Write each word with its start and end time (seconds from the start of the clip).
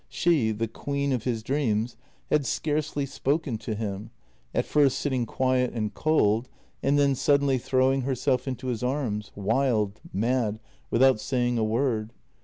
She, 0.09 0.51
the 0.51 0.67
queen 0.67 1.11
of 1.13 1.25
his 1.25 1.43
dreams, 1.43 1.95
had 2.31 2.47
scarcely 2.47 3.05
spoken 3.05 3.59
to 3.59 3.75
him, 3.75 4.09
at 4.51 4.65
first 4.65 4.97
sitting 4.97 5.27
quiet 5.27 5.73
and 5.75 5.93
cold 5.93 6.49
and 6.81 6.97
then 6.97 7.13
suddenly 7.13 7.59
throwing 7.59 8.01
herself 8.01 8.47
into 8.47 8.65
his 8.69 8.81
arms, 8.81 9.31
wild, 9.35 10.01
mad, 10.11 10.59
without 10.89 11.19
saying 11.21 11.59
a 11.59 11.63
word. 11.63 12.13